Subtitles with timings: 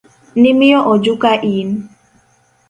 [0.39, 1.69] Nimiyo ojuka in.